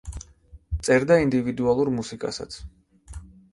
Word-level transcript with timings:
წერდა 0.87 1.17
ინდივიდუალურ 1.25 1.93
მუსიკასაც. 2.01 2.59